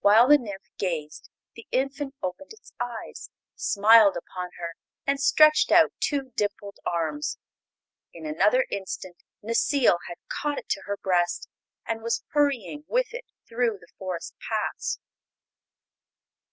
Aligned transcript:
While 0.00 0.26
the 0.26 0.36
nymph 0.36 0.66
gazed 0.78 1.30
the 1.54 1.68
infant 1.70 2.16
opened 2.24 2.52
its 2.52 2.72
eyes, 2.80 3.30
smiled 3.54 4.16
upon 4.16 4.50
her, 4.58 4.74
and 5.06 5.20
stretched 5.20 5.70
out 5.70 5.92
two 6.00 6.32
dimpled 6.34 6.80
arms. 6.84 7.38
In 8.12 8.26
another 8.26 8.66
instant 8.72 9.18
Necile 9.44 9.98
had 10.08 10.16
caught 10.28 10.58
it 10.58 10.68
to 10.70 10.80
her 10.86 10.96
breast 10.96 11.48
and 11.86 12.02
was 12.02 12.24
hurrying 12.30 12.84
with 12.88 13.14
it 13.14 13.26
through 13.48 13.78
the 13.78 13.92
forest 13.96 14.34
paths. 14.48 14.98